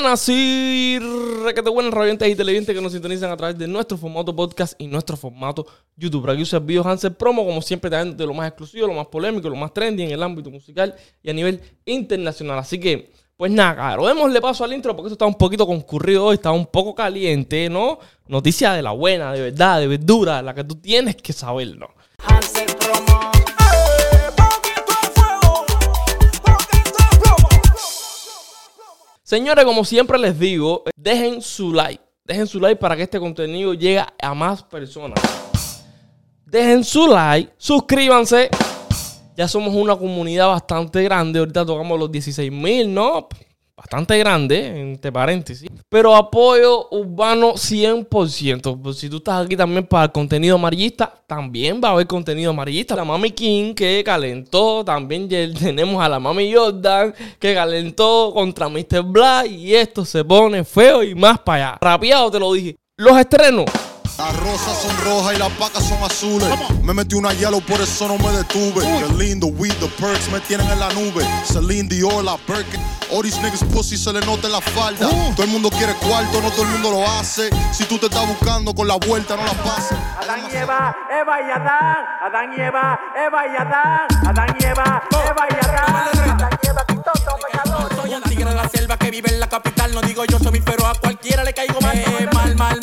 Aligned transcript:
buenas 0.00 0.28
y 0.30 0.98
requete 1.44 1.68
buenas 1.68 1.92
radiantes 1.92 2.26
y 2.26 2.34
televidentes 2.34 2.74
que 2.74 2.80
nos 2.80 2.92
sintonizan 2.92 3.30
a 3.32 3.36
través 3.36 3.58
de 3.58 3.68
nuestro 3.68 3.98
formato 3.98 4.34
podcast 4.34 4.72
y 4.80 4.86
nuestro 4.86 5.14
formato 5.14 5.66
YouTube. 5.94 6.30
Aquí 6.30 6.40
usa 6.40 6.58
Video 6.58 6.82
Hansel 6.88 7.12
Promo, 7.12 7.44
como 7.44 7.60
siempre, 7.60 7.90
de 7.90 8.26
lo 8.26 8.32
más 8.32 8.48
exclusivo, 8.48 8.86
lo 8.86 8.94
más 8.94 9.08
polémico, 9.08 9.50
lo 9.50 9.56
más 9.56 9.74
trendy 9.74 10.04
en 10.04 10.10
el 10.12 10.22
ámbito 10.22 10.50
musical 10.50 10.94
y 11.22 11.28
a 11.28 11.34
nivel 11.34 11.60
internacional. 11.84 12.58
Así 12.58 12.80
que, 12.80 13.12
pues 13.36 13.52
nada, 13.52 13.76
caro, 13.76 14.06
démosle 14.06 14.40
paso 14.40 14.64
al 14.64 14.72
intro 14.72 14.96
porque 14.96 15.08
esto 15.08 15.16
está 15.16 15.26
un 15.26 15.34
poquito 15.34 15.66
concurrido 15.66 16.24
hoy, 16.24 16.36
está 16.36 16.50
un 16.50 16.64
poco 16.64 16.94
caliente, 16.94 17.68
¿no? 17.68 17.98
Noticia 18.26 18.72
de 18.72 18.80
la 18.80 18.92
buena, 18.92 19.34
de 19.34 19.42
verdad, 19.42 19.80
de 19.80 19.86
verdura, 19.86 20.40
la 20.40 20.54
que 20.54 20.64
tú 20.64 20.76
tienes 20.76 21.16
que 21.16 21.34
saberlo. 21.34 21.90
Hansel 21.90 21.99
Señores, 29.30 29.64
como 29.64 29.84
siempre 29.84 30.18
les 30.18 30.36
digo, 30.36 30.82
dejen 30.96 31.40
su 31.40 31.72
like. 31.72 32.02
Dejen 32.24 32.48
su 32.48 32.58
like 32.58 32.80
para 32.80 32.96
que 32.96 33.04
este 33.04 33.20
contenido 33.20 33.74
llegue 33.74 34.04
a 34.20 34.34
más 34.34 34.64
personas. 34.64 35.20
Dejen 36.44 36.82
su 36.82 37.06
like, 37.06 37.52
suscríbanse. 37.56 38.50
Ya 39.36 39.46
somos 39.46 39.72
una 39.72 39.94
comunidad 39.94 40.48
bastante 40.48 41.04
grande. 41.04 41.38
Ahorita 41.38 41.64
tocamos 41.64 41.96
los 41.96 42.10
16 42.10 42.50
mil, 42.50 42.92
¿no? 42.92 43.28
Bastante 43.80 44.18
grande, 44.18 44.78
entre 44.78 45.10
paréntesis. 45.10 45.70
Pero 45.88 46.14
apoyo 46.14 46.88
urbano 46.90 47.54
100%. 47.54 48.78
Pues 48.80 48.96
si 48.98 49.08
tú 49.08 49.16
estás 49.16 49.46
aquí 49.46 49.56
también 49.56 49.86
para 49.86 50.04
el 50.04 50.12
contenido 50.12 50.56
amarillista, 50.56 51.12
también 51.26 51.80
va 51.82 51.88
a 51.88 51.92
haber 51.92 52.06
contenido 52.06 52.50
amarillista. 52.50 52.94
La 52.94 53.04
Mami 53.04 53.30
King 53.30 53.74
que 53.74 54.02
calentó. 54.04 54.84
También 54.84 55.28
tenemos 55.58 56.02
a 56.02 56.08
la 56.08 56.20
Mami 56.20 56.52
Jordan 56.52 57.14
que 57.38 57.54
calentó 57.54 58.32
contra 58.34 58.68
Mr. 58.68 59.02
Black. 59.02 59.50
Y 59.50 59.74
esto 59.74 60.04
se 60.04 60.24
pone 60.24 60.62
feo 60.62 61.02
y 61.02 61.14
más 61.14 61.38
para 61.38 61.70
allá. 61.70 61.78
Rapiado 61.80 62.30
te 62.30 62.38
lo 62.38 62.52
dije. 62.52 62.76
Los 62.96 63.18
estrenos. 63.18 63.64
Las 64.20 64.36
rosas 64.40 64.76
son 64.76 64.94
rojas 65.02 65.34
y 65.34 65.38
las 65.38 65.58
vacas 65.58 65.82
son 65.82 66.02
azules. 66.02 66.46
Me 66.82 66.92
metí 66.92 67.14
una 67.14 67.32
yellow, 67.32 67.62
por 67.62 67.80
eso 67.80 68.06
no 68.06 68.18
me 68.18 68.30
detuve. 68.36 68.84
Qué 68.84 69.14
lindo, 69.14 69.46
with 69.46 69.72
the 69.80 69.88
perks 69.98 70.30
me 70.30 70.38
tienen 70.40 70.70
en 70.70 70.78
la 70.78 70.90
nube. 70.90 71.24
Celine 71.46 71.88
Dior, 71.88 72.22
la 72.22 72.36
Birkin. 72.46 72.82
All 73.10 73.22
these 73.22 73.40
niggas 73.40 73.64
pussy 73.72 73.96
se 73.96 74.12
le 74.12 74.20
nota 74.20 74.46
en 74.46 74.52
la 74.52 74.60
falda. 74.60 75.08
Uh. 75.08 75.32
Todo 75.34 75.44
el 75.44 75.50
mundo 75.50 75.70
quiere 75.70 75.94
cuarto, 75.94 76.38
no 76.42 76.50
todo 76.50 76.64
el 76.64 76.68
mundo 76.68 76.90
lo 76.90 77.10
hace. 77.12 77.48
Si 77.72 77.84
tú 77.84 77.96
te 77.96 78.06
estás 78.06 78.28
buscando 78.28 78.74
con 78.74 78.86
la 78.86 78.96
vuelta, 78.96 79.36
no 79.36 79.42
la 79.42 79.54
pases. 79.54 79.96
Adán 80.22 80.40
y 80.52 80.54
Eva, 80.54 80.94
Eva 81.10 81.40
y 81.40 81.50
Adán. 81.50 81.96
Adán 82.22 82.52
y 82.52 82.60
Eva, 82.60 83.00
Eva 83.26 83.46
y 83.46 83.56
Adán. 83.56 84.28
Adán 84.28 84.56
y 84.60 84.64
Eva, 84.64 85.02
Eva 85.12 85.46
y 85.48 85.66
Adán. 85.66 86.30
Adán 86.30 86.58
y 86.62 86.66
Eva, 86.68 86.84
pecador. 86.84 87.94
Soy 87.96 88.14
un 88.14 88.22
tigre 88.22 88.44
de 88.44 88.54
la 88.54 88.68
selva 88.68 88.98
que 88.98 89.10
vive 89.10 89.30
en 89.30 89.40
la 89.40 89.48
capital. 89.48 89.94
No 89.94 90.02
digo 90.02 90.24
yo 90.26 90.38
soy 90.38 90.52
mi 90.52 90.60
pero 90.60 90.86
a 90.86 90.94
cualquiera 90.94 91.42
le 91.42 91.54
caigo 91.54 91.80
mal. 91.80 91.96
Eh, 91.96 92.28
mal, 92.32 92.54
mal, 92.56 92.56
mal, 92.56 92.79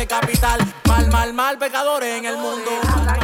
pecadores 0.00 0.40
capital. 0.40 0.74
Mal, 0.86 1.10
mal, 1.10 1.34
mal, 1.34 1.58
pecadores 1.58 2.18
en 2.18 2.24
el 2.24 2.36
mundo. 2.36 2.70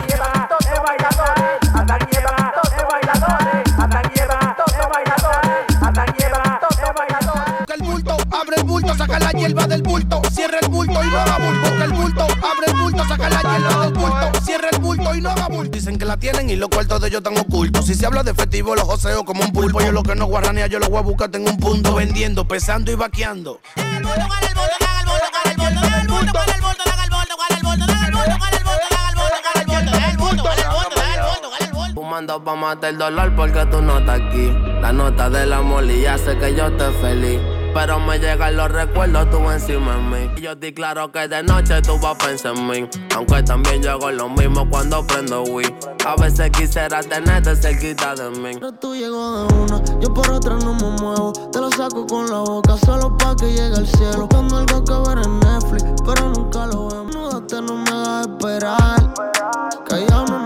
Eva, 0.08 0.48
Eva 0.60 0.94
y 0.98 1.04
Adán. 1.04 1.74
Adán 1.74 2.08
y 2.10 2.16
Eva, 2.16 2.54
Eva 2.78 3.00
y 3.02 3.08
Adán. 3.08 3.80
Adán 3.80 4.12
y 4.14 4.18
Eva, 4.20 4.56
Eva 6.78 7.06
y 7.08 7.24
Adán. 7.24 7.66
El 7.74 7.82
bulto, 7.82 8.16
abre 8.30 8.56
el 8.56 8.64
bulto, 8.64 8.94
saca 8.94 9.18
la 9.18 9.32
hierba 9.32 9.66
del 9.66 9.82
bulto. 9.82 10.22
Cierra 10.32 10.58
el 10.60 10.68
bulto 10.68 11.02
y 11.02 11.06
no 11.06 11.18
haga 11.18 11.38
bulto. 11.38 11.84
el 11.84 11.92
bulto, 11.92 12.22
abre 12.22 12.66
el 12.66 12.74
bulto, 12.74 13.08
saca 13.08 13.30
la 13.30 13.40
hierba 13.40 13.84
del 13.84 13.92
bulto. 13.94 14.40
Cierra 14.44 14.68
el 14.72 14.78
bulto 14.78 15.14
y 15.14 15.20
no 15.20 15.30
haga 15.30 15.48
bulto. 15.48 15.70
Dicen 15.70 15.98
que 15.98 16.04
la 16.04 16.16
tienen 16.16 16.50
y 16.50 16.56
los 16.56 16.68
cuartos 16.68 17.00
de 17.00 17.08
ellos 17.08 17.18
están 17.18 17.38
ocultos. 17.38 17.86
Si 17.86 17.94
se 17.94 18.06
habla 18.06 18.22
de 18.22 18.34
festivo, 18.34 18.74
los 18.74 18.84
joseo 18.84 19.24
como 19.24 19.42
un 19.42 19.52
pulpo. 19.52 19.80
Yo 19.80 19.92
lo 19.92 20.02
que 20.02 20.14
no 20.14 20.26
guarranea, 20.26 20.66
yo 20.66 20.78
lo 20.78 20.88
voy 20.88 20.98
a 20.98 21.02
buscar, 21.02 21.30
tengo 21.30 21.50
un 21.50 21.56
punto. 21.56 21.94
Vendiendo, 21.94 22.46
pesando 22.46 22.92
y 22.92 22.96
vaqueando. 22.96 23.60
El 23.76 23.84
el 23.84 24.02
bulto, 24.02 24.20
el 24.20 24.54
bulto, 24.54 24.85
Pa' 32.26 32.56
matar 32.56 32.90
el 32.90 32.98
dolor 32.98 33.32
porque 33.36 33.64
tú 33.66 33.80
no 33.80 33.98
estás 33.98 34.20
aquí. 34.20 34.52
La 34.80 34.92
nota 34.92 35.30
de 35.30 35.46
la 35.46 35.62
molilla 35.62 36.14
hace 36.14 36.36
que 36.36 36.56
yo 36.56 36.66
esté 36.66 36.90
feliz. 37.00 37.40
Pero 37.72 38.00
me 38.00 38.18
llegan 38.18 38.56
los 38.56 38.68
recuerdos 38.70 39.30
tú 39.30 39.48
encima 39.48 39.94
de 39.94 40.02
mí. 40.02 40.30
Y 40.36 40.40
yo 40.40 40.52
estoy 40.52 40.74
claro 40.74 41.12
que 41.12 41.28
de 41.28 41.44
noche 41.44 41.80
tú 41.82 41.98
vas 42.00 42.16
a 42.16 42.26
pensar 42.26 42.56
en 42.56 42.66
mí. 42.66 42.88
Aunque 43.14 43.44
también 43.44 43.80
yo 43.80 43.92
hago 43.92 44.10
lo 44.10 44.28
mismo 44.28 44.68
cuando 44.68 45.06
prendo 45.06 45.44
Wii. 45.44 45.72
A 46.04 46.20
veces 46.20 46.50
quisiera 46.50 47.00
tenerte 47.00 47.54
cerquita 47.54 48.16
de 48.16 48.28
mí. 48.30 48.54
Pero 48.54 48.72
tú 48.72 48.96
llego 48.96 49.46
de 49.46 49.54
una, 49.54 49.82
yo 50.00 50.12
por 50.12 50.28
otra 50.28 50.56
no 50.56 50.74
me 50.74 51.00
muevo. 51.00 51.32
Te 51.52 51.60
lo 51.60 51.70
saco 51.70 52.06
con 52.06 52.28
la 52.28 52.40
boca 52.40 52.76
solo 52.76 53.16
pa' 53.16 53.36
que 53.36 53.46
llegue 53.46 53.76
al 53.76 53.86
cielo. 53.86 54.28
Cuando 54.28 54.56
algo 54.56 54.84
que 54.84 55.08
ver 55.08 55.24
en 55.24 55.40
Netflix, 55.40 55.84
pero 56.04 56.28
nunca 56.30 56.66
lo 56.66 56.88
vemos. 56.88 57.14
No, 57.14 57.62
no 57.62 57.74
me 57.76 57.90
hagas 57.90 58.26
esperar. 58.26 59.14
Callado 59.88 60.26
no 60.26 60.45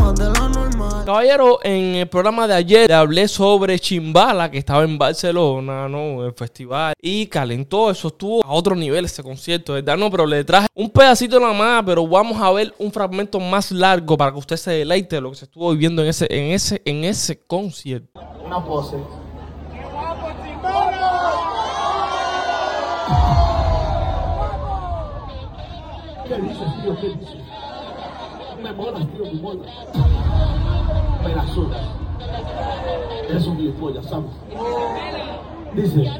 Caballero, 1.05 1.59
en 1.63 1.95
el 1.95 2.07
programa 2.07 2.47
de 2.47 2.53
ayer 2.53 2.87
le 2.87 2.93
hablé 2.93 3.27
sobre 3.27 3.79
Chimbala, 3.79 4.51
que 4.51 4.59
estaba 4.59 4.83
en 4.83 4.97
Barcelona, 4.97 5.89
¿no? 5.89 6.23
El 6.23 6.33
festival. 6.33 6.93
Y 7.01 7.25
calentó, 7.25 7.89
eso 7.89 8.09
estuvo 8.09 8.45
a 8.45 8.51
otro 8.51 8.75
nivel 8.75 9.05
ese 9.05 9.23
concierto, 9.23 9.73
¿verdad? 9.73 9.97
No, 9.97 10.11
pero 10.11 10.27
le 10.27 10.43
traje 10.43 10.67
un 10.75 10.89
pedacito 10.89 11.39
nada 11.39 11.53
más, 11.53 11.83
pero 11.85 12.07
vamos 12.07 12.39
a 12.39 12.51
ver 12.51 12.73
un 12.77 12.91
fragmento 12.91 13.39
más 13.39 13.71
largo 13.71 14.15
para 14.15 14.31
que 14.31 14.37
usted 14.37 14.57
se 14.57 14.71
deleite 14.71 15.15
de 15.15 15.21
lo 15.21 15.31
que 15.31 15.37
se 15.37 15.45
estuvo 15.45 15.71
viviendo 15.71 16.03
en 16.03 16.09
ese, 16.09 16.27
en 16.29 16.51
ese, 16.51 16.81
en 16.85 17.03
ese 17.03 17.45
concierto. 17.45 18.21
Una 18.45 18.63
pose. 18.63 18.97
¿Qué 26.27 26.35
dices, 26.35 26.67
tío? 26.81 26.95
¿Qué 27.01 27.07
dices? 27.07 27.35
Me 28.61 28.71
molas, 28.73 29.07
tío, 29.11 29.25
me 29.25 29.41
molas 29.41 30.30
pedazudas. 31.23 31.81
Eres 33.29 33.47
un 33.47 33.57
gilipollas, 33.57 34.05
¿sabes? 34.05 34.31
Dice. 35.73 36.11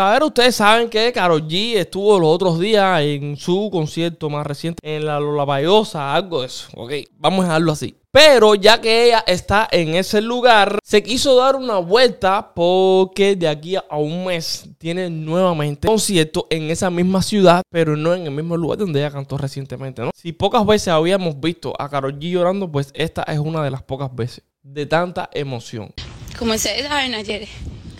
Caballero, 0.00 0.28
ustedes 0.28 0.56
saben 0.56 0.88
que 0.88 1.12
Karol 1.12 1.46
G 1.46 1.76
estuvo 1.76 2.18
los 2.18 2.30
otros 2.30 2.58
días 2.58 3.02
en 3.02 3.36
su 3.36 3.68
concierto 3.70 4.30
más 4.30 4.46
reciente 4.46 4.78
en 4.82 5.04
la 5.04 5.20
Lollapalooza, 5.20 6.14
algo 6.14 6.40
de 6.40 6.46
eso, 6.46 6.68
ok, 6.74 6.92
vamos 7.18 7.40
a 7.40 7.48
dejarlo 7.48 7.72
así. 7.72 7.94
Pero 8.10 8.54
ya 8.54 8.80
que 8.80 9.04
ella 9.04 9.22
está 9.26 9.68
en 9.70 9.94
ese 9.94 10.22
lugar, 10.22 10.78
se 10.82 11.02
quiso 11.02 11.36
dar 11.36 11.54
una 11.54 11.76
vuelta 11.80 12.54
porque 12.54 13.36
de 13.36 13.46
aquí 13.46 13.76
a 13.76 13.98
un 13.98 14.24
mes 14.24 14.70
tiene 14.78 15.10
nuevamente 15.10 15.86
concierto 15.86 16.46
en 16.48 16.70
esa 16.70 16.88
misma 16.88 17.20
ciudad, 17.20 17.60
pero 17.68 17.94
no 17.94 18.14
en 18.14 18.22
el 18.22 18.30
mismo 18.30 18.56
lugar 18.56 18.78
donde 18.78 19.00
ella 19.00 19.10
cantó 19.10 19.36
recientemente, 19.36 20.00
¿no? 20.00 20.12
Si 20.14 20.32
pocas 20.32 20.64
veces 20.64 20.88
habíamos 20.88 21.38
visto 21.38 21.74
a 21.78 21.90
Karol 21.90 22.18
G 22.18 22.30
llorando, 22.30 22.72
pues 22.72 22.90
esta 22.94 23.22
es 23.24 23.38
una 23.38 23.62
de 23.62 23.70
las 23.70 23.82
pocas 23.82 24.16
veces 24.16 24.44
de 24.62 24.86
tanta 24.86 25.28
emoción. 25.34 25.92
Ustedes 26.40 26.86
saben, 26.86 27.12
ayer 27.12 27.46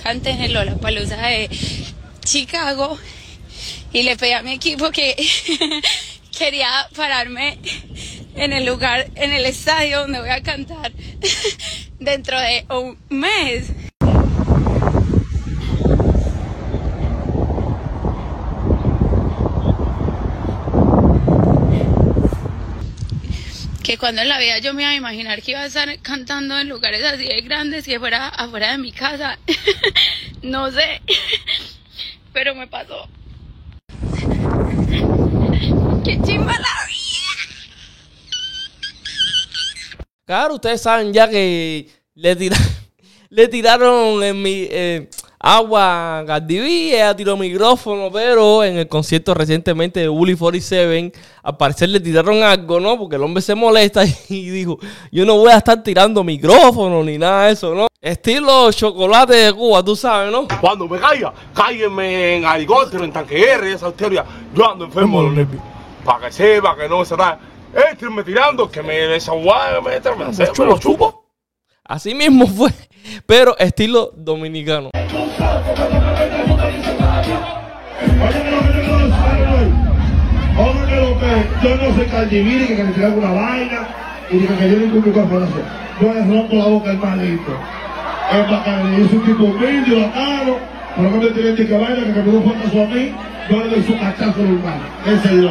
canté 0.02 0.30
en 0.30 0.40
el 0.40 0.52
Lollapalooza 0.52 1.16
de 1.16 1.50
Chicago 2.24 2.98
y 3.92 4.02
le 4.02 4.16
pedí 4.16 4.32
a 4.32 4.42
mi 4.42 4.52
equipo 4.52 4.90
que 4.90 5.16
quería 6.38 6.88
pararme 6.96 7.58
en 8.34 8.52
el 8.52 8.64
lugar, 8.64 9.08
en 9.16 9.32
el 9.32 9.44
estadio 9.44 10.00
donde 10.00 10.20
voy 10.20 10.30
a 10.30 10.42
cantar 10.42 10.92
dentro 11.98 12.38
de 12.40 12.64
un 12.70 12.98
mes. 13.08 13.66
Que 23.90 23.98
cuando 23.98 24.22
en 24.22 24.28
la 24.28 24.38
vida 24.38 24.58
yo 24.58 24.72
me 24.72 24.82
iba 24.82 24.92
a 24.92 24.94
imaginar 24.94 25.42
que 25.42 25.50
iba 25.50 25.62
a 25.62 25.66
estar 25.66 26.00
cantando 26.00 26.56
en 26.56 26.68
lugares 26.68 27.02
así 27.02 27.26
de 27.26 27.40
grandes 27.40 27.88
y 27.88 27.98
fuera 27.98 28.28
afuera 28.28 28.70
de 28.70 28.78
mi 28.78 28.92
casa. 28.92 29.36
no 30.42 30.70
sé, 30.70 31.02
pero 32.32 32.54
me 32.54 32.68
pasó. 32.68 33.08
¡Qué 36.04 36.20
chimba 36.22 36.52
la 36.52 36.86
vida! 36.86 37.32
Claro, 40.24 40.54
ustedes 40.54 40.80
saben 40.82 41.12
ya 41.12 41.28
que 41.28 41.88
le, 42.14 42.36
tira- 42.36 42.56
le 43.28 43.48
tiraron 43.48 44.22
en 44.22 44.40
mi 44.40 44.68
eh, 44.70 45.10
agua 45.40 46.22
Cardi 46.26 46.58
B, 46.58 46.94
ella 46.94 47.16
tiró 47.16 47.34
micrófono, 47.36 48.10
pero 48.12 48.62
en 48.62 48.76
el 48.76 48.86
concierto 48.86 49.32
recientemente 49.32 50.00
de 50.00 50.08
Bully 50.08 50.36
47, 50.36 51.12
al 51.42 51.56
parecer 51.56 51.88
le 51.88 51.98
tiraron 51.98 52.42
algo, 52.42 52.78
¿no? 52.78 52.98
Porque 52.98 53.16
el 53.16 53.22
hombre 53.22 53.42
se 53.42 53.54
molesta 53.54 54.04
y 54.28 54.50
dijo, 54.50 54.78
yo 55.10 55.24
no 55.24 55.38
voy 55.38 55.50
a 55.50 55.56
estar 55.56 55.82
tirando 55.82 56.22
micrófono 56.22 57.02
ni 57.02 57.16
nada 57.16 57.46
de 57.46 57.52
eso, 57.52 57.74
¿no? 57.74 57.86
Estilo 58.02 58.70
chocolate 58.72 59.34
de 59.34 59.52
Cuba, 59.52 59.82
tú 59.82 59.96
sabes, 59.96 60.30
¿no? 60.30 60.46
Cuando 60.60 60.86
me 60.86 60.98
caiga, 60.98 61.32
cáiguenme 61.54 62.36
en 62.36 62.44
helicóptero, 62.44 63.04
en 63.04 63.12
tanque 63.12 63.42
R, 63.42 63.72
esa 63.72 63.88
historia. 63.88 64.24
Yo 64.54 64.70
ando 64.70 64.84
enfermo 64.84 65.20
de 65.20 65.26
los 65.26 65.36
nervios. 65.36 65.62
Para 66.04 66.26
que 66.26 66.32
sepa 66.32 66.76
que 66.76 66.88
no 66.88 67.04
se 67.04 67.16
da. 67.16 67.38
Éstrenme 67.90 68.24
tirando, 68.24 68.70
que 68.70 68.82
me 68.82 68.94
desaguague, 68.94 69.80
me, 69.82 70.00
me, 70.00 70.32
me 70.32 70.64
lo 70.64 70.78
chupo. 70.78 71.19
Así 71.90 72.14
mismo 72.14 72.46
fue, 72.46 72.70
pero 73.26 73.58
estilo 73.58 74.12
dominicano. 74.16 74.90
Yo 81.62 81.76
no 81.76 81.94
soy 81.94 82.06
caldiviri, 82.06 82.68
que 82.68 82.84
me 82.84 82.92
tiran 82.92 83.18
una 83.18 83.32
vaina 83.32 83.88
y 84.30 84.38
que 84.38 84.70
yo 84.70 84.78
ningún 84.78 85.04
micrófono. 85.04 85.46
Yo 86.00 86.14
le 86.14 86.20
rompo 86.20 86.54
la 86.54 86.66
boca 86.66 86.90
al 86.90 86.98
maldito. 86.98 87.58
Es 88.32 88.50
bacano, 88.50 88.96
yo 88.96 89.08
soy 89.08 89.18
un 89.18 89.26
tipo 89.26 89.44
humilde, 89.46 90.00
bacano, 90.00 90.56
pero 90.96 91.10
que 91.10 91.18
me 91.18 91.30
tienen 91.32 91.56
que 91.56 91.76
vaina, 91.76 92.14
que 92.14 92.22
me 92.22 92.30
dio 92.30 92.38
un 92.38 92.48
a 92.48 92.94
mí, 92.94 93.12
yo 93.50 93.64
le 93.64 93.68
doy 93.68 93.82
su 93.82 93.98
cachazo 93.98 94.38
normal. 94.38 94.80
Ese 95.06 95.16
es 95.16 95.24
el. 95.26 95.50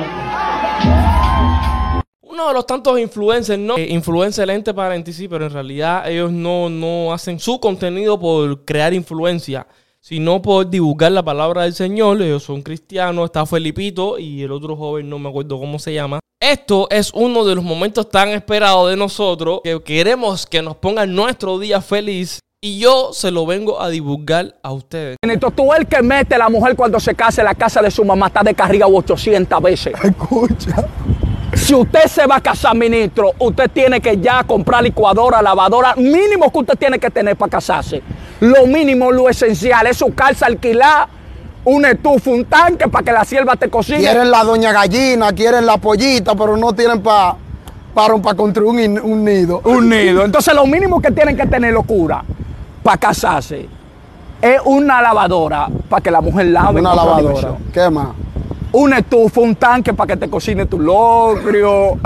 Uno 2.39 2.47
de 2.47 2.53
los 2.53 2.65
tantos 2.65 2.97
influencers, 2.97 3.59
¿no? 3.59 3.75
Eh, 3.75 3.87
influencer 3.89 4.49
entre 4.49 4.73
paréntesis, 4.73 5.27
pero 5.29 5.47
en 5.47 5.51
realidad 5.51 6.09
ellos 6.09 6.31
no, 6.31 6.69
no 6.69 7.11
hacen 7.11 7.37
su 7.37 7.59
contenido 7.59 8.17
por 8.17 8.63
crear 8.63 8.93
influencia, 8.93 9.67
sino 9.99 10.41
por 10.41 10.69
divulgar 10.69 11.11
la 11.11 11.21
palabra 11.21 11.63
del 11.63 11.73
Señor. 11.73 12.21
Ellos 12.21 12.43
son 12.43 12.61
cristianos, 12.61 13.25
está 13.25 13.45
Felipito 13.45 14.17
y 14.17 14.41
el 14.41 14.53
otro 14.53 14.77
joven, 14.77 15.09
no 15.09 15.19
me 15.19 15.27
acuerdo 15.27 15.59
cómo 15.59 15.79
se 15.79 15.93
llama. 15.93 16.21
Esto 16.39 16.87
es 16.89 17.11
uno 17.13 17.43
de 17.43 17.55
los 17.55 17.63
momentos 17.65 18.09
tan 18.09 18.29
esperados 18.29 18.89
de 18.89 18.95
nosotros 18.95 19.59
que 19.61 19.83
queremos 19.83 20.45
que 20.45 20.61
nos 20.61 20.77
pongan 20.77 21.13
nuestro 21.13 21.59
día 21.59 21.81
feliz 21.81 22.39
y 22.61 22.79
yo 22.79 23.11
se 23.11 23.31
lo 23.31 23.45
vengo 23.45 23.81
a 23.81 23.89
divulgar 23.89 24.55
a 24.63 24.71
ustedes. 24.71 25.17
Benito, 25.21 25.51
tú 25.51 25.73
el 25.73 25.85
que 25.87 26.01
mete 26.01 26.35
a 26.35 26.37
la 26.37 26.47
mujer 26.47 26.77
cuando 26.77 27.01
se 27.01 27.13
casa 27.15 27.41
en 27.41 27.45
la 27.47 27.55
casa 27.55 27.81
de 27.81 27.91
su 27.91 28.05
mamá 28.05 28.27
está 28.27 28.43
descargado 28.43 28.95
800 28.95 29.61
veces. 29.61 29.93
Escucha. 30.01 30.87
Si 31.59 31.75
usted 31.75 32.05
se 32.07 32.25
va 32.25 32.37
a 32.37 32.41
casar, 32.41 32.75
ministro, 32.75 33.31
usted 33.39 33.69
tiene 33.71 34.01
que 34.01 34.17
ya 34.17 34.43
comprar 34.43 34.83
licuadora, 34.83 35.41
lavadora, 35.41 35.95
mínimo 35.95 36.51
que 36.51 36.59
usted 36.59 36.75
tiene 36.77 36.99
que 36.99 37.09
tener 37.09 37.35
para 37.35 37.51
casarse. 37.51 38.01
Lo 38.39 38.65
mínimo, 38.65 39.11
lo 39.11 39.29
esencial, 39.29 39.85
es 39.87 39.97
su 39.97 40.13
casa 40.15 40.47
alquilada, 40.47 41.09
un 41.65 41.85
estufa, 41.85 42.31
un 42.31 42.45
tanque 42.45 42.87
para 42.87 43.03
que 43.03 43.11
la 43.11 43.25
sierva 43.25 43.55
te 43.55 43.69
cocine. 43.69 43.99
Quieren 43.99 44.31
la 44.31 44.43
doña 44.43 44.71
gallina, 44.71 45.31
quieren 45.33 45.65
la 45.65 45.77
pollita, 45.77 46.33
pero 46.35 46.57
no 46.57 46.73
tienen 46.73 47.01
para 47.01 47.35
para 47.93 48.35
construir 48.35 49.01
un, 49.01 49.25
nido. 49.25 49.61
Un 49.65 49.89
nido. 49.89 50.23
Entonces 50.23 50.53
lo 50.53 50.65
mínimo 50.65 51.01
que 51.01 51.11
tienen 51.11 51.35
que 51.35 51.45
tener 51.45 51.73
locura 51.73 52.23
para 52.83 52.97
casarse 52.97 53.67
es 54.41 54.61
una 54.65 55.01
lavadora 55.01 55.67
para 55.89 56.01
que 56.01 56.11
la 56.11 56.21
mujer 56.21 56.47
lave. 56.47 56.79
Una 56.79 56.95
lavadora. 56.95 57.55
¿Qué 57.73 57.89
más? 57.89 58.09
Un 58.71 58.93
estufa, 58.93 59.41
un 59.41 59.55
tanque 59.55 59.93
para 59.93 60.13
que 60.13 60.17
te 60.17 60.29
cocine 60.29 60.65
tu 60.65 60.79
locrio. 60.79 61.97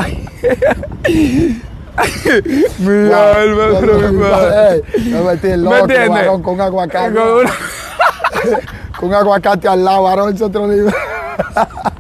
Mira, 2.80 3.44
el. 3.44 3.52
Ey, 3.52 4.82
Me 5.12 5.22
metí 5.22 5.48
el 5.48 5.60
¿Me 5.62 5.66
loco, 5.66 5.78
entiendes? 5.78 6.10
varón, 6.10 6.42
con 6.42 6.60
aguacate. 6.62 7.14
Con 7.14 7.28
una- 7.28 7.54
con 9.00 9.14
aguacate 9.14 9.68
al 9.68 9.84
lado, 9.84 10.04
varón, 10.04 10.34
es 10.34 10.42
otro 10.42 10.68
nivel. 10.68 10.94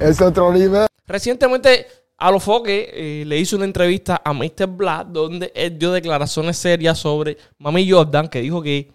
es 0.00 0.20
otro 0.20 0.52
nivel. 0.52 0.86
Recientemente, 1.06 1.86
Alofoque 2.18 2.90
eh, 2.92 3.24
le 3.26 3.38
hizo 3.38 3.56
una 3.56 3.64
entrevista 3.64 4.20
a 4.24 4.32
Mr. 4.32 4.66
Black 4.68 5.08
donde 5.08 5.52
él 5.54 5.78
dio 5.78 5.92
declaraciones 5.92 6.56
serias 6.56 6.98
sobre 6.98 7.36
Mami 7.58 7.88
Jordan, 7.90 8.28
que 8.28 8.40
dijo 8.40 8.62
que 8.62 8.90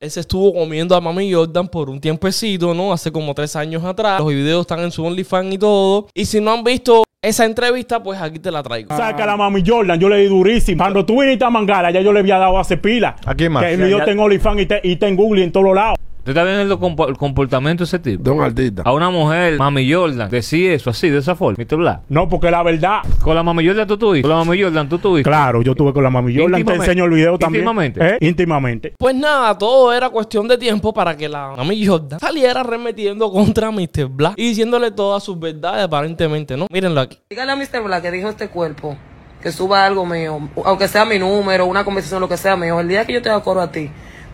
él 0.00 0.10
se 0.10 0.20
estuvo 0.20 0.52
comiendo 0.54 0.94
a 0.94 1.00
Mami 1.00 1.32
Jordan 1.32 1.68
por 1.68 1.90
un 1.90 2.00
tiempecito, 2.00 2.72
¿no? 2.74 2.92
Hace 2.92 3.10
como 3.10 3.34
tres 3.34 3.56
años 3.56 3.84
atrás. 3.84 4.20
Los 4.20 4.28
videos 4.28 4.60
están 4.62 4.80
en 4.80 4.90
su 4.90 5.04
OnlyFans 5.04 5.54
y 5.54 5.58
todo. 5.58 6.06
Y 6.14 6.24
si 6.24 6.40
no 6.40 6.52
han 6.52 6.62
visto 6.64 7.04
esa 7.20 7.44
entrevista, 7.44 8.00
pues 8.02 8.20
aquí 8.20 8.38
te 8.38 8.50
la 8.52 8.62
traigo. 8.62 8.96
Saca 8.96 9.26
la 9.26 9.36
mami 9.36 9.62
Jordan, 9.66 9.98
yo 9.98 10.08
le 10.08 10.18
di 10.18 10.26
durísimo. 10.26 10.82
Cuando 10.84 11.04
tú 11.04 11.20
viniste 11.20 11.44
a 11.44 11.50
Mangala, 11.50 11.90
ya 11.90 12.00
yo 12.00 12.12
le 12.12 12.20
había 12.20 12.38
dado 12.38 12.58
hace 12.58 12.76
pila. 12.76 13.16
¿A 13.26 13.34
quién 13.34 13.50
más? 13.52 13.64
Que 13.64 13.72
está 13.98 14.10
en 14.12 14.20
OnlyFans 14.20 14.60
y, 14.60 14.66
te- 14.66 14.80
y 14.84 14.98
en 15.04 15.16
Google 15.16 15.42
en 15.44 15.50
todos 15.52 15.74
lados. 15.74 15.98
¿Tú 16.28 16.32
estás 16.32 16.44
viendo 16.44 16.74
el, 16.74 16.78
compo- 16.78 17.08
el 17.08 17.16
comportamiento 17.16 17.84
de 17.84 17.86
ese 17.86 17.98
tipo? 17.98 18.22
De 18.22 18.30
un 18.30 18.42
artista. 18.42 18.82
A 18.84 18.92
una 18.92 19.08
mujer, 19.08 19.56
Mami 19.58 19.90
Jordan, 19.90 20.28
decir 20.28 20.72
eso 20.72 20.90
así, 20.90 21.08
de 21.08 21.20
esa 21.20 21.34
forma, 21.34 21.56
Mr. 21.58 21.76
Black. 21.78 22.00
No, 22.10 22.28
porque 22.28 22.50
la 22.50 22.62
verdad. 22.62 22.98
Con 23.22 23.34
la 23.34 23.42
Mami 23.42 23.66
Jordan 23.66 23.88
tú 23.88 23.96
tuviste. 23.96 24.28
Con 24.28 24.36
la 24.38 24.44
Mami 24.44 24.62
Jordan 24.62 24.88
tú 24.90 24.98
tuviste. 24.98 25.26
Claro, 25.30 25.62
yo 25.62 25.74
tuve 25.74 25.94
con 25.94 26.02
la 26.02 26.10
mami 26.10 26.36
Jordan. 26.36 26.62
Te 26.66 26.74
enseño 26.74 27.06
el 27.06 27.10
video 27.12 27.38
también. 27.38 27.62
Íntimamente. 27.64 28.00
¿Eh? 28.06 28.18
Íntimamente. 28.20 28.92
Pues 28.98 29.14
nada, 29.14 29.56
todo 29.56 29.90
era 29.92 30.10
cuestión 30.10 30.46
de 30.48 30.58
tiempo 30.58 30.92
para 30.92 31.16
que 31.16 31.30
la 31.30 31.54
Mami 31.56 31.86
Jordan 31.86 32.20
saliera 32.20 32.62
remetiendo 32.62 33.32
contra 33.32 33.70
Mr. 33.70 34.08
Black 34.10 34.34
y 34.36 34.48
diciéndole 34.50 34.90
todas 34.90 35.22
sus 35.24 35.40
verdades 35.40 35.82
aparentemente, 35.84 36.58
¿no? 36.58 36.66
Mírenlo 36.70 37.00
aquí. 37.00 37.18
Dígale 37.30 37.52
a 37.52 37.56
Mr. 37.56 37.82
Black 37.84 38.02
que 38.02 38.10
dijo 38.10 38.28
este 38.28 38.48
cuerpo 38.48 38.98
que 39.42 39.50
suba 39.50 39.86
algo 39.86 40.04
mío, 40.04 40.38
aunque 40.64 40.88
sea 40.88 41.04
mi 41.04 41.18
número, 41.18 41.64
una 41.64 41.84
conversación, 41.84 42.20
lo 42.20 42.28
que 42.28 42.36
sea 42.36 42.54
mío. 42.56 42.80
El 42.80 42.88
día 42.88 43.06
que 43.06 43.12
yo 43.12 43.22
te 43.22 43.30
acuerdo 43.30 43.62
a 43.62 43.70
ti, 43.70 43.88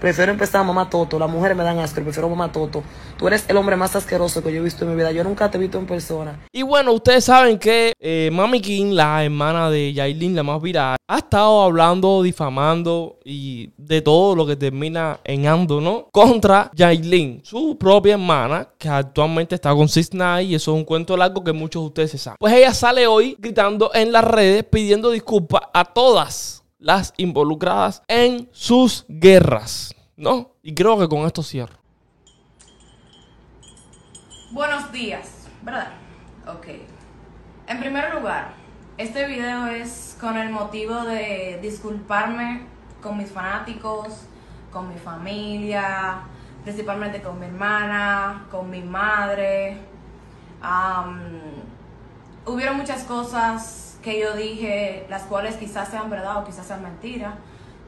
prefiero 0.05 0.33
empezar 0.33 0.61
a 0.61 0.65
mamá 0.65 0.91
Toto. 0.91 1.19
Las 1.19 1.31
mujeres 1.31 1.57
me 1.57 1.65
dan 1.65 1.79
asco, 1.79 2.03
prefiero 2.03 2.29
mamá 2.29 2.53
Toto. 2.53 2.83
Tú 3.17 3.27
eres 3.27 3.47
el 3.49 3.57
hombre 3.57 3.75
más 3.75 3.97
asqueroso 3.97 4.43
que 4.43 4.53
yo 4.53 4.61
he 4.61 4.63
visto 4.63 4.85
en 4.85 4.91
mi 4.91 4.97
vida. 4.97 5.11
Yo 5.13 5.25
nunca 5.25 5.51
te 5.51 5.57
he 5.57 5.61
visto 5.61 5.79
en 5.79 5.87
persona. 5.87 6.41
Y 6.53 6.61
bueno, 6.61 6.93
ustedes 6.93 7.25
saben 7.25 7.59
que 7.59 7.95
eh, 7.99 8.29
Mami 8.31 8.61
King, 8.61 8.93
la 8.93 9.25
hermana 9.25 9.71
de 9.71 9.95
Yailin, 9.95 10.37
la 10.37 10.43
más 10.43 10.61
viral, 10.61 10.99
ha 11.09 11.17
estado 11.17 11.63
hablando, 11.63 12.23
difamando 12.23 13.19
y 13.25 13.71
de 13.79 14.03
todo 14.03 14.37
lo 14.37 14.45
que 14.45 14.57
termina 14.57 15.21
en 15.25 15.47
ando, 15.47 15.81
¿no? 15.81 16.09
Contra 16.13 16.71
Yailin, 16.75 17.41
su 17.43 17.79
propia 17.79 18.13
hermana, 18.13 18.69
que 18.77 18.91
actualmente 18.91 19.55
está 19.55 19.75
con 19.75 19.89
6 19.89 20.11
9 20.13 20.43
y 20.43 20.55
eso 20.55 20.73
es 20.73 20.77
un 20.77 20.85
cuento 20.85 21.17
largo 21.17 21.43
que 21.43 21.55
muchos 21.55 21.83
de 21.83 21.87
ustedes 21.87 22.11
se 22.11 22.19
saben. 22.19 22.37
Pues 22.39 22.53
ella 22.53 22.75
sale 22.75 23.07
hoy 23.07 23.39
gritando 23.39 23.91
en 23.95 24.13
las 24.13 24.25
redes 24.25 24.65
pidiendo 24.65 25.11
disculpas 25.11 25.63
a 25.73 25.83
todas 25.83 26.65
las 26.85 27.15
involucradas 27.17 28.03
en 28.09 28.49
sus 28.53 29.07
guerras, 29.09 29.94
¿no? 30.17 30.51
Y 30.63 30.75
creo 30.75 30.99
que 30.99 31.09
con 31.09 31.21
esto 31.27 31.43
cierro. 31.43 31.75
Buenos 34.53 34.93
días, 34.93 35.49
¿verdad? 35.63 35.93
Ok. 36.47 36.67
En 37.67 37.81
primer 37.81 38.15
lugar, 38.15 38.53
este 38.99 39.27
video 39.27 39.67
es 39.67 40.17
con 40.21 40.37
el 40.37 40.51
motivo 40.51 41.03
de 41.03 41.59
disculparme 41.61 42.67
con 43.05 43.19
mis 43.19 43.31
fanáticos, 43.31 44.09
con 44.73 44.89
mi 44.89 44.99
familia, 44.99 46.23
principalmente 46.65 47.21
con 47.21 47.39
mi 47.39 47.47
hermana, 47.47 48.47
con 48.51 48.71
mi 48.71 48.83
madre. 48.83 49.77
Am, 50.63 51.21
hubieron 52.47 52.79
muchas 52.79 53.05
cosas 53.05 53.99
que 54.03 54.19
yo 54.19 54.35
dije, 54.35 55.07
las 55.11 55.23
cuales 55.25 55.57
quizás 55.57 55.89
sean 55.89 56.09
verdad 56.09 56.39
o 56.39 56.45
quizás 56.45 56.67
sean 56.67 56.83
mentira, 56.83 57.37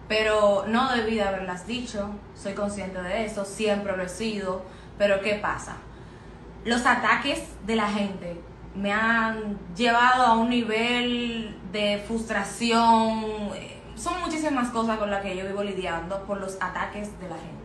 pero 0.09 0.65
no 0.69 0.93
debí 0.95 1.17
de 1.17 1.23
haberlas 1.23 1.67
dicho, 1.67 2.11
soy 2.35 2.55
consciente 2.55 3.03
de 3.03 3.25
eso, 3.25 3.45
siempre 3.45 3.97
lo 3.97 4.03
he 4.05 4.09
sido, 4.09 4.63
pero 4.99 5.21
¿qué 5.21 5.35
pasa? 5.35 5.77
Los 6.65 6.87
ataques 6.87 7.43
de 7.67 7.77
la 7.77 7.89
gente 7.89 8.41
me 8.75 8.93
han 8.93 9.59
llevado 9.75 10.25
a 10.25 10.35
un 10.35 10.51
nivel 10.51 11.57
de 11.73 12.03
frustración, 12.07 13.25
eh, 13.55 13.81
son 13.97 14.21
muchísimas 14.21 14.69
cosas 14.71 14.99
con 14.99 15.11
las 15.11 15.23
que 15.23 15.37
yo 15.37 15.47
vivo 15.47 15.63
lidiando 15.63 16.23
por 16.25 16.39
los 16.41 16.57
ataques 16.61 17.19
de 17.21 17.29
la 17.29 17.37
gente. 17.37 17.57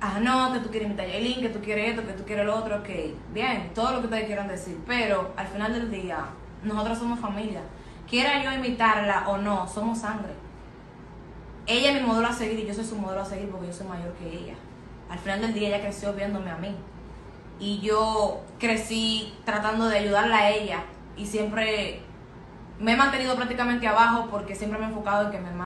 Ah, 0.00 0.18
no, 0.20 0.52
que 0.52 0.60
tú 0.60 0.70
quieres 0.70 0.98
a 0.98 1.06
Yailin, 1.06 1.40
que 1.40 1.48
tú 1.48 1.60
quieres 1.60 1.90
esto, 1.90 2.06
que 2.06 2.12
tú 2.12 2.24
quieres 2.24 2.46
lo 2.46 2.56
otro, 2.56 2.82
que 2.82 3.14
bien, 3.32 3.72
todo 3.74 3.92
lo 3.92 3.98
que 4.00 4.06
ustedes 4.06 4.26
quieran 4.26 4.48
decir, 4.48 4.78
pero 4.86 5.32
al 5.36 5.46
final 5.48 5.72
del 5.72 5.90
día, 5.90 6.18
nosotros 6.62 6.98
somos 6.98 7.18
familia. 7.18 7.60
Quiera 8.08 8.42
yo 8.42 8.52
imitarla 8.52 9.28
o 9.28 9.38
no, 9.38 9.68
somos 9.68 9.98
sangre. 9.98 10.47
Ella 11.68 11.92
es 11.92 12.00
mi 12.00 12.06
modelo 12.08 12.28
a 12.28 12.32
seguir 12.32 12.58
y 12.60 12.66
yo 12.66 12.72
soy 12.72 12.84
su 12.84 12.96
modelo 12.96 13.20
a 13.20 13.26
seguir 13.26 13.50
porque 13.50 13.66
yo 13.66 13.72
soy 13.74 13.86
mayor 13.86 14.14
que 14.14 14.26
ella. 14.26 14.54
Al 15.10 15.18
final 15.18 15.42
del 15.42 15.52
día 15.52 15.68
ella 15.68 15.82
creció 15.82 16.14
viéndome 16.14 16.50
a 16.50 16.56
mí. 16.56 16.74
Y 17.60 17.80
yo 17.80 18.40
crecí 18.58 19.34
tratando 19.44 19.86
de 19.86 19.98
ayudarla 19.98 20.38
a 20.38 20.50
ella 20.50 20.84
y 21.14 21.26
siempre 21.26 22.00
me 22.80 22.92
he 22.92 22.96
mantenido 22.96 23.36
prácticamente 23.36 23.86
abajo 23.86 24.28
porque 24.30 24.54
siempre 24.54 24.78
me 24.78 24.86
he 24.86 24.88
enfocado 24.88 25.26
en 25.26 25.30
que 25.30 25.38
mi 25.38 25.48
hermana 25.48 25.56